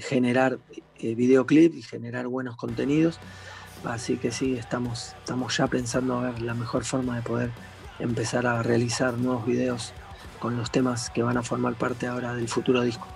generar 0.01 0.59
eh, 1.03 1.15
videoclip 1.15 1.73
y 1.73 1.81
generar 1.81 2.27
buenos 2.27 2.55
contenidos. 2.57 3.19
Así 3.83 4.17
que 4.17 4.31
sí, 4.31 4.55
estamos, 4.57 5.15
estamos 5.19 5.57
ya 5.57 5.67
pensando 5.67 6.19
a 6.19 6.31
ver 6.31 6.41
la 6.41 6.53
mejor 6.53 6.85
forma 6.85 7.15
de 7.15 7.21
poder 7.23 7.51
empezar 7.99 8.45
a 8.45 8.61
realizar 8.61 9.13
nuevos 9.15 9.45
videos 9.45 9.93
con 10.39 10.57
los 10.57 10.71
temas 10.71 11.09
que 11.09 11.23
van 11.23 11.37
a 11.37 11.43
formar 11.43 11.75
parte 11.75 12.07
ahora 12.07 12.33
del 12.33 12.47
futuro 12.47 12.81
disco. 12.81 13.07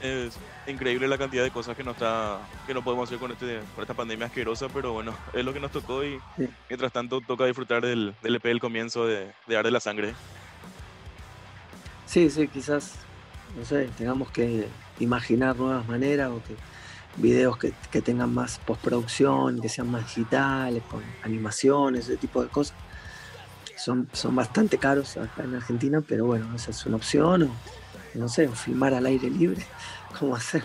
Es 0.00 0.38
increíble 0.66 1.08
la 1.08 1.18
cantidad 1.18 1.42
de 1.42 1.50
cosas 1.50 1.76
que 1.76 1.84
no 1.84 1.90
está 1.90 2.38
que 2.66 2.72
no 2.72 2.82
podemos 2.82 3.08
hacer 3.08 3.18
con 3.18 3.32
este 3.32 3.60
esta 3.80 3.94
pandemia 3.94 4.26
asquerosa, 4.26 4.68
pero 4.68 4.92
bueno, 4.92 5.14
es 5.32 5.44
lo 5.44 5.52
que 5.52 5.60
nos 5.60 5.72
tocó 5.72 6.04
y 6.04 6.18
mientras 6.68 6.92
tanto 6.92 7.20
toca 7.20 7.44
disfrutar 7.44 7.84
del, 7.84 8.14
del 8.22 8.36
EP 8.36 8.44
del 8.44 8.60
comienzo 8.60 9.06
de, 9.06 9.30
de 9.46 9.56
Arde 9.56 9.70
la 9.70 9.80
Sangre. 9.80 10.14
Sí, 12.06 12.28
sí, 12.30 12.48
quizás, 12.48 12.94
no 13.56 13.64
sé, 13.64 13.88
tengamos 13.96 14.30
que 14.30 14.66
imaginar 14.98 15.56
nuevas 15.56 15.86
maneras 15.86 16.30
o 16.30 16.42
que 16.42 16.56
videos 17.16 17.58
que, 17.58 18.02
tengan 18.02 18.32
más 18.32 18.58
postproducción, 18.58 19.60
que 19.60 19.68
sean 19.68 19.90
más 19.90 20.06
digitales, 20.06 20.82
con 20.90 21.02
animaciones, 21.22 22.08
ese 22.08 22.16
tipo 22.16 22.42
de 22.42 22.48
cosas. 22.48 22.76
Son, 23.76 24.08
son 24.12 24.36
bastante 24.36 24.78
caros 24.78 25.16
acá 25.16 25.42
en 25.42 25.54
Argentina, 25.54 26.02
pero 26.06 26.26
bueno, 26.26 26.54
esa 26.54 26.70
es 26.70 26.84
una 26.86 26.96
opción. 26.96 27.44
O, 27.44 27.50
no 28.14 28.28
sé, 28.28 28.48
filmar 28.48 28.94
al 28.94 29.06
aire 29.06 29.30
libre, 29.30 29.64
como 30.18 30.36
hacer, 30.36 30.62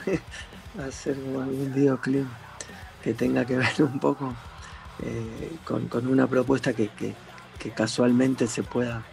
hacer 0.86 1.16
algún 1.16 1.74
videoclip 1.74 2.25
que 3.04 3.14
tenga 3.14 3.46
que 3.46 3.58
ver 3.58 3.74
un 3.80 4.00
poco 4.00 4.34
eh, 5.04 5.52
con, 5.64 6.08
una 6.08 6.28
propuesta 6.28 6.74
que, 6.74 6.90
casualmente 7.75 8.46
se 8.46 8.62
pueda 8.62 9.04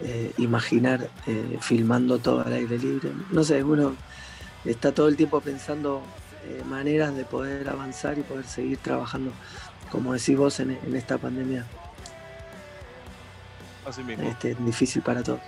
eh, 0.00 0.32
imaginar 0.38 1.08
eh, 1.26 1.58
filmando 1.60 2.18
todo 2.18 2.44
al 2.44 2.52
aire 2.52 2.78
libre. 2.78 3.12
No 3.30 3.44
sé, 3.44 3.62
uno 3.62 3.94
está 4.64 4.92
todo 4.92 5.08
el 5.08 5.16
tiempo 5.16 5.40
pensando 5.40 6.02
eh, 6.44 6.62
maneras 6.66 7.14
de 7.16 7.24
poder 7.24 7.68
avanzar 7.68 8.18
y 8.18 8.22
poder 8.22 8.44
seguir 8.44 8.78
trabajando, 8.78 9.32
como 9.90 10.12
decís 10.12 10.36
vos, 10.36 10.58
en, 10.60 10.78
esta 10.94 11.18
pandemia. 11.18 11.64
Así 13.86 14.02
mismo. 14.02 14.28
Este, 14.28 14.54
difícil 14.54 15.02
para 15.02 15.22
todos. 15.22 15.40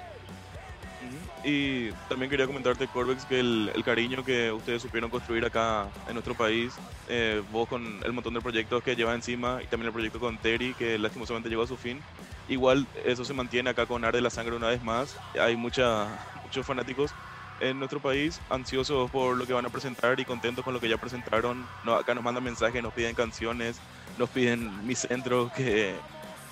Y 1.44 1.90
también 2.08 2.30
quería 2.30 2.46
comentarte, 2.46 2.88
Corbex, 2.88 3.26
que 3.26 3.38
el, 3.38 3.82
cariño 3.84 4.24
que 4.24 4.50
ustedes 4.50 4.80
supieron 4.80 5.10
construir 5.10 5.44
acá 5.44 5.88
en 6.08 6.14
nuestro 6.14 6.34
país, 6.34 6.72
eh, 7.08 7.42
vos 7.52 7.68
con 7.68 8.02
el 8.02 8.12
montón 8.14 8.32
de 8.32 8.40
proyectos 8.40 8.82
que 8.82 8.96
lleva 8.96 9.14
encima 9.14 9.60
y 9.62 9.66
también 9.66 9.88
el 9.88 9.92
proyecto 9.92 10.18
con 10.18 10.38
Terry, 10.38 10.72
que 10.72 10.98
lastimosamente 10.98 11.50
llegó 11.50 11.62
a 11.62 11.66
su 11.66 11.76
fin, 11.76 12.00
igual 12.48 12.86
eso 13.04 13.26
se 13.26 13.34
mantiene 13.34 13.68
acá 13.68 13.84
con 13.84 14.04
Ar 14.06 14.14
de 14.14 14.22
la 14.22 14.30
Sangre 14.30 14.56
una 14.56 14.68
vez 14.68 14.82
más. 14.82 15.18
Hay 15.38 15.54
mucha, 15.54 16.06
muchos 16.44 16.64
fanáticos 16.64 17.12
en 17.60 17.78
nuestro 17.78 18.00
país, 18.00 18.40
ansiosos 18.50 19.10
por 19.10 19.36
lo 19.36 19.46
que 19.46 19.52
van 19.52 19.66
a 19.66 19.68
presentar 19.68 20.18
y 20.20 20.24
contentos 20.24 20.64
con 20.64 20.74
lo 20.74 20.80
que 20.80 20.88
ya 20.88 20.96
presentaron. 20.96 21.64
Acá 21.86 22.14
nos 22.14 22.24
mandan 22.24 22.44
mensajes, 22.44 22.82
nos 22.82 22.92
piden 22.92 23.14
canciones, 23.14 23.78
nos 24.18 24.28
piden 24.30 24.86
mi 24.86 24.94
centro 24.94 25.50
que, 25.56 25.94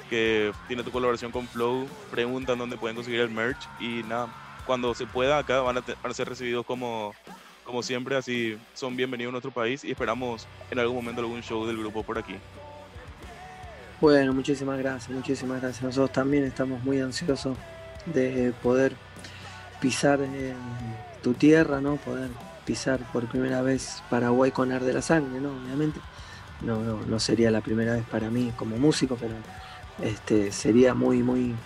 que 0.08 0.52
tiene 0.68 0.82
tu 0.82 0.90
colaboración 0.90 1.32
con 1.32 1.46
Flow, 1.48 1.88
preguntan 2.10 2.58
dónde 2.58 2.76
pueden 2.76 2.96
conseguir 2.96 3.20
el 3.20 3.30
merch 3.30 3.68
y 3.80 4.02
nada, 4.04 4.28
cuando 4.66 4.94
se 4.94 5.06
pueda 5.06 5.38
acá 5.38 5.60
van 5.60 5.78
a, 5.78 5.80
van 5.80 6.10
a 6.10 6.14
ser 6.14 6.28
recibidos 6.28 6.64
como, 6.66 7.14
como 7.64 7.82
siempre, 7.82 8.16
así 8.16 8.58
son 8.74 8.96
bienvenidos 8.96 9.30
a 9.30 9.32
nuestro 9.32 9.50
país 9.50 9.84
y 9.84 9.90
esperamos 9.90 10.46
en 10.70 10.78
algún 10.78 10.96
momento 10.96 11.20
algún 11.20 11.42
show 11.42 11.66
del 11.66 11.78
grupo 11.78 12.02
por 12.02 12.18
aquí. 12.18 12.36
Bueno, 14.00 14.32
muchísimas 14.32 14.78
gracias, 14.78 15.10
muchísimas 15.10 15.60
gracias. 15.60 15.82
Nosotros 15.82 16.12
también 16.12 16.44
estamos 16.44 16.82
muy 16.82 17.00
ansiosos 17.00 17.56
de 18.06 18.52
poder 18.62 18.96
pisar 19.82 20.20
tu 21.22 21.34
tierra, 21.34 21.80
¿no? 21.80 21.96
Poder 21.96 22.30
pisar 22.64 23.00
por 23.12 23.26
primera 23.26 23.60
vez 23.62 24.00
Paraguay 24.08 24.52
con 24.52 24.70
Ar 24.70 24.84
de 24.84 24.92
la 24.92 25.02
Sangre, 25.02 25.40
¿no? 25.40 25.50
Obviamente. 25.50 26.00
No, 26.60 26.78
no, 26.80 27.18
sería 27.18 27.50
la 27.50 27.60
primera 27.60 27.94
vez 27.94 28.04
para 28.04 28.30
mí 28.30 28.52
como 28.54 28.76
músico, 28.76 29.16
pero 29.18 29.34
este, 30.00 30.52
sería 30.52 30.94
muy, 30.94 31.24
muy 31.24 31.56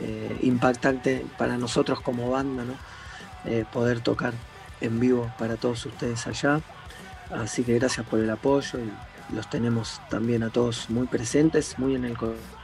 eh, 0.00 0.38
impactante 0.42 1.24
para 1.38 1.56
nosotros 1.56 2.02
como 2.02 2.30
banda, 2.30 2.64
¿no? 2.64 2.74
Eh, 3.46 3.64
poder 3.72 4.00
tocar 4.00 4.34
en 4.82 5.00
vivo 5.00 5.32
para 5.38 5.56
todos 5.56 5.86
ustedes 5.86 6.26
allá. 6.26 6.60
Así 7.30 7.64
que 7.64 7.78
gracias 7.78 8.06
por 8.06 8.20
el 8.20 8.28
apoyo 8.28 8.78
y 8.78 9.34
los 9.34 9.48
tenemos 9.48 10.02
también 10.10 10.42
a 10.42 10.50
todos 10.50 10.90
muy 10.90 11.06
presentes, 11.06 11.78
muy 11.78 11.94
en 11.94 12.04
el 12.04 12.18
corazón 12.18 12.63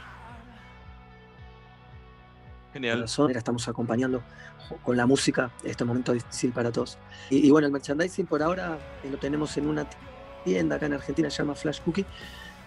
Genial. 2.73 3.03
Estamos 3.03 3.67
acompañando 3.67 4.23
con 4.83 4.95
la 4.95 5.05
música 5.05 5.51
este 5.63 5.83
momento 5.83 6.13
difícil 6.13 6.51
para 6.51 6.71
todos. 6.71 6.97
Y, 7.29 7.49
bueno, 7.51 7.67
el 7.67 7.73
merchandising 7.73 8.25
por 8.25 8.41
ahora 8.41 8.77
eh, 9.03 9.09
lo 9.11 9.17
tenemos 9.17 9.57
en 9.57 9.67
una 9.67 9.85
tienda 10.45 10.77
acá 10.77 10.85
en 10.85 10.93
Argentina, 10.93 11.29
se 11.29 11.39
llama 11.39 11.55
Flash 11.55 11.81
Cookie, 11.81 12.05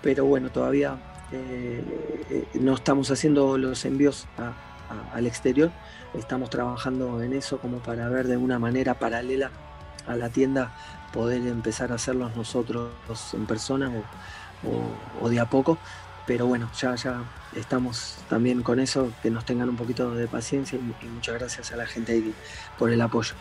pero 0.02 0.26
bueno, 0.26 0.50
todavía 0.50 0.98
eh, 1.32 1.82
eh, 2.30 2.46
no 2.60 2.74
estamos 2.74 3.10
haciendo 3.10 3.56
los 3.56 3.84
envíos 3.86 4.26
al 5.14 5.26
exterior. 5.26 5.70
Estamos 6.12 6.50
trabajando 6.50 7.22
en 7.22 7.32
eso 7.32 7.58
como 7.58 7.78
para 7.78 8.08
ver 8.10 8.28
de 8.28 8.36
una 8.36 8.58
manera 8.58 8.94
paralela 8.94 9.50
a 10.06 10.16
la 10.16 10.28
tienda 10.28 10.72
poder 11.14 11.46
empezar 11.46 11.92
a 11.92 11.94
hacerlos 11.94 12.36
nosotros 12.36 12.90
en 13.32 13.46
persona 13.46 13.90
o 15.20 15.28
de 15.30 15.40
a 15.40 15.46
poco 15.48 15.78
pero 16.26 16.46
bueno, 16.46 16.70
ya, 16.78 16.94
ya 16.94 17.22
estamos 17.54 18.16
también 18.28 18.62
con 18.62 18.80
eso, 18.80 19.12
que 19.22 19.30
nos 19.30 19.44
tengan 19.44 19.68
un 19.68 19.76
poquito 19.76 20.14
de 20.14 20.26
paciencia 20.26 20.78
y, 20.78 21.06
muchas 21.06 21.34
gracias 21.34 21.72
a 21.72 21.76
la 21.76 21.86
gente 21.86 22.12
ahí 22.12 22.34
por 22.78 22.90
el 22.90 23.00
apoyo. 23.00 23.34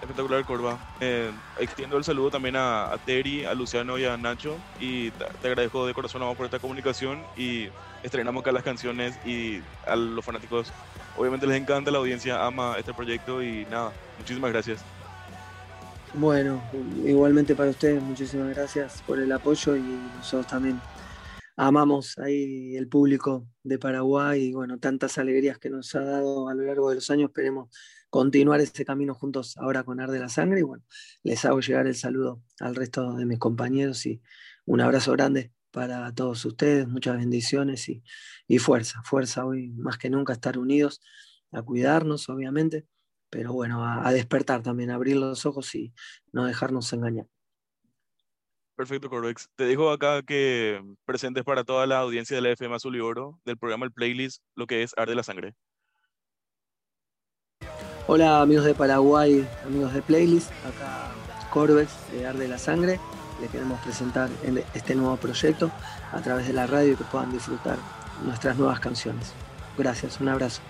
Espectacular, 0.00 0.44
Corva. 0.44 0.78
Eh, 1.00 1.30
extiendo 1.58 1.96
el 1.96 2.04
saludo 2.04 2.30
también 2.30 2.56
a, 2.56 2.92
a, 2.92 2.98
Terry, 2.98 3.44
a 3.44 3.54
Luciano 3.54 3.98
y 3.98 4.04
a 4.04 4.16
Nacho 4.16 4.56
y 4.78 5.10
te, 5.10 5.48
agradezco 5.48 5.86
de 5.86 5.94
corazón 5.94 6.22
por 6.36 6.44
esta 6.44 6.58
comunicación 6.58 7.22
y 7.36 7.68
estrenamos 8.02 8.42
acá 8.42 8.52
las 8.52 8.62
canciones 8.62 9.18
y 9.24 9.60
a 9.86 9.96
los 9.96 10.24
fanáticos 10.24 10.72
obviamente 11.16 11.46
les 11.46 11.56
encanta, 11.56 11.90
la 11.90 11.98
audiencia 11.98 12.44
ama 12.44 12.76
este 12.78 12.92
proyecto 12.92 13.42
y 13.42 13.64
nada, 13.70 13.92
muchísimas 14.18 14.52
gracias. 14.52 14.84
Bueno, 16.14 16.62
igualmente 17.04 17.54
para 17.54 17.70
ustedes, 17.70 18.02
muchísimas 18.02 18.48
gracias 18.54 19.02
por 19.06 19.18
el 19.18 19.30
apoyo 19.32 19.76
y 19.76 19.98
nosotros 20.16 20.46
también 20.46 20.80
amamos 21.56 22.18
ahí 22.18 22.76
el 22.76 22.88
público 22.88 23.48
de 23.62 23.78
Paraguay 23.78 24.44
y 24.44 24.52
bueno, 24.52 24.78
tantas 24.78 25.18
alegrías 25.18 25.58
que 25.58 25.70
nos 25.70 25.94
ha 25.94 26.00
dado 26.00 26.48
a 26.48 26.54
lo 26.54 26.64
largo 26.64 26.90
de 26.90 26.96
los 26.96 27.10
años. 27.10 27.30
Esperemos 27.30 27.74
continuar 28.10 28.60
ese 28.60 28.84
camino 28.84 29.14
juntos 29.14 29.56
ahora 29.56 29.82
con 29.82 30.00
Arde 30.00 30.18
la 30.18 30.28
Sangre 30.28 30.60
y 30.60 30.62
bueno, 30.62 30.84
les 31.22 31.44
hago 31.44 31.60
llegar 31.60 31.86
el 31.86 31.94
saludo 31.94 32.42
al 32.60 32.74
resto 32.74 33.14
de 33.14 33.26
mis 33.26 33.38
compañeros 33.38 34.04
y 34.06 34.22
un 34.66 34.80
abrazo 34.80 35.12
grande 35.12 35.52
para 35.70 36.12
todos 36.14 36.44
ustedes, 36.44 36.88
muchas 36.88 37.16
bendiciones 37.16 37.88
y, 37.88 38.58
fuerza, 38.58 39.02
fuerza 39.02 39.44
hoy 39.44 39.72
más 39.72 39.98
que 39.98 40.10
nunca 40.10 40.32
estar 40.32 40.58
unidos, 40.58 41.00
a 41.52 41.62
cuidarnos 41.62 42.28
obviamente, 42.28 42.86
pero 43.30 43.52
bueno, 43.52 43.84
a 43.84 44.10
despertar 44.12 44.62
también, 44.62 44.90
a 44.90 44.94
abrir 44.94 45.16
los 45.16 45.44
ojos 45.46 45.74
y 45.74 45.92
no 46.32 46.46
dejarnos 46.46 46.92
engañar. 46.92 47.26
Perfecto, 48.76 49.08
Corvex. 49.08 49.48
Te 49.56 49.64
dejo 49.64 49.90
acá 49.90 50.22
que 50.22 50.82
presentes 51.06 51.44
para 51.44 51.64
toda 51.64 51.86
la 51.86 51.98
audiencia 51.98 52.36
de 52.36 52.42
la 52.42 52.50
FM 52.50 52.74
Azul 52.74 52.94
y 52.94 53.00
Oro 53.00 53.40
del 53.46 53.56
programa 53.56 53.86
El 53.86 53.92
Playlist 53.92 54.42
lo 54.54 54.66
que 54.66 54.82
es 54.82 54.92
Arde 54.98 55.14
la 55.14 55.22
Sangre. 55.22 55.54
Hola 58.06 58.42
amigos 58.42 58.66
de 58.66 58.74
Paraguay, 58.74 59.48
amigos 59.64 59.94
de 59.94 60.02
Playlist, 60.02 60.50
acá 60.66 61.10
Corvex 61.50 61.90
de 62.12 62.26
Arde 62.26 62.48
la 62.48 62.58
Sangre. 62.58 63.00
Le 63.40 63.48
queremos 63.48 63.80
presentar 63.80 64.28
este 64.74 64.94
nuevo 64.94 65.16
proyecto 65.16 65.70
a 66.12 66.20
través 66.20 66.46
de 66.46 66.52
la 66.52 66.66
radio 66.66 66.92
y 66.92 66.96
que 66.96 67.04
puedan 67.04 67.32
disfrutar 67.32 67.78
nuestras 68.24 68.58
nuevas 68.58 68.78
canciones. 68.78 69.32
Gracias, 69.78 70.20
un 70.20 70.28
abrazo. 70.28 70.60